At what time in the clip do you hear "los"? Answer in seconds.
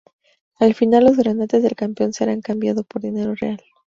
1.05-1.15